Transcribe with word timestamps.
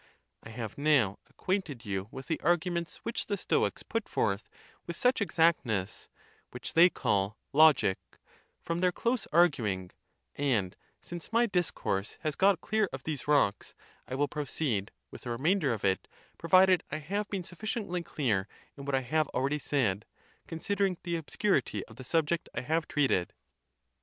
I 0.41 0.49
have 0.49 0.79
now 0.79 1.19
acquainted 1.29 1.85
you 1.85 2.07
with 2.09 2.25
the 2.25 2.41
arguments 2.41 2.97
which 3.03 3.27
the 3.27 3.37
Stoics 3.37 3.83
put 3.83 4.09
forth 4.09 4.49
with 4.87 4.97
such 4.97 5.21
exactness; 5.21 6.09
which 6.49 6.73
they 6.73 6.89
call 6.89 7.37
logic, 7.53 7.99
from 8.63 8.79
their 8.79 8.91
close 8.91 9.27
arguing: 9.27 9.91
and 10.35 10.75
since 11.01 11.31
my 11.31 11.45
discourse 11.45 12.17
has 12.21 12.35
got 12.35 12.61
clear 12.61 12.89
of 12.91 13.03
these 13.03 13.27
rocks, 13.27 13.75
I 14.07 14.15
will 14.15 14.27
proceed 14.27 14.89
with 15.11 15.21
the 15.21 15.29
remainder 15.29 15.71
of 15.71 15.85
it, 15.85 16.07
provided 16.39 16.81
I 16.91 16.97
have 16.97 17.29
been 17.29 17.43
sufficiently 17.43 18.01
clear 18.01 18.47
in 18.75 18.85
what 18.85 18.95
I 18.95 19.01
have 19.01 19.29
al 19.35 19.41
ON 19.41 19.45
OTHER 19.45 19.55
PERTURBATIONS 19.59 19.65
OF 19.67 19.69
THE 19.69 19.75
MIND. 19.75 19.99
141 20.01 20.01
ready 20.01 20.01
said, 20.01 20.05
considering 20.47 20.97
the 21.03 21.15
obscurity 21.17 21.85
of 21.85 21.97
the 21.97 22.03
subject 22.03 22.49
I 22.55 22.61
have 22.61 22.87
treated. 22.87 23.33